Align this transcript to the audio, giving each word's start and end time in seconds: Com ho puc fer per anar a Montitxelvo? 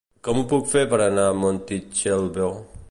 Com 0.27 0.39
ho 0.39 0.45
puc 0.53 0.71
fer 0.71 0.83
per 0.93 0.99
anar 1.03 1.27
a 1.33 1.37
Montitxelvo? 1.43 2.53